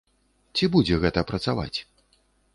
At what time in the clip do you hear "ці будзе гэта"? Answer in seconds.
0.59-1.25